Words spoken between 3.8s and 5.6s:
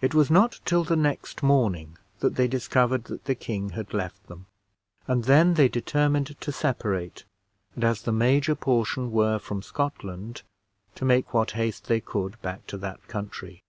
left them, and then